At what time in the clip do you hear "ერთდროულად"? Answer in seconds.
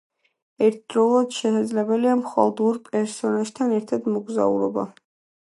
0.67-1.35